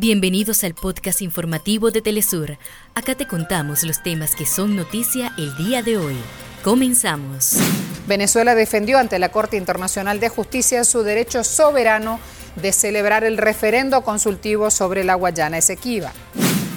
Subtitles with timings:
[0.00, 2.56] Bienvenidos al podcast informativo de Telesur.
[2.94, 6.16] Acá te contamos los temas que son noticia el día de hoy.
[6.64, 7.58] Comenzamos.
[8.06, 12.18] Venezuela defendió ante la Corte Internacional de Justicia su derecho soberano
[12.56, 16.14] de celebrar el referendo consultivo sobre la Guayana Esequiba.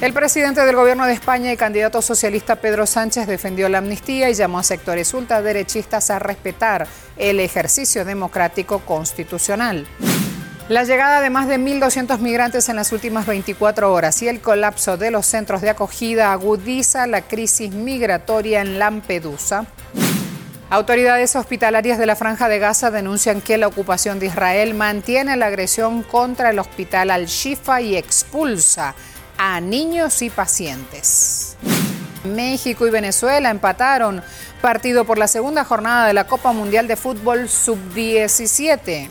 [0.00, 4.34] El presidente del gobierno de España y candidato socialista Pedro Sánchez defendió la amnistía y
[4.34, 6.88] llamó a sectores ultraderechistas a respetar
[7.18, 9.86] el ejercicio democrático constitucional.
[10.72, 14.96] La llegada de más de 1.200 migrantes en las últimas 24 horas y el colapso
[14.96, 19.66] de los centros de acogida agudiza la crisis migratoria en Lampedusa.
[20.70, 25.48] Autoridades hospitalarias de la Franja de Gaza denuncian que la ocupación de Israel mantiene la
[25.48, 28.94] agresión contra el hospital Al-Shifa y expulsa
[29.36, 31.58] a niños y pacientes.
[32.24, 34.22] México y Venezuela empataron
[34.62, 39.10] partido por la segunda jornada de la Copa Mundial de Fútbol Sub-17.